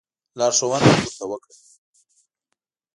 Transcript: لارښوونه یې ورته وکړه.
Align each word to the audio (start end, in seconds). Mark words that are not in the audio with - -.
لارښوونه 0.39 0.87
یې 0.91 0.95
ورته 1.07 1.23
وکړه. 1.29 1.55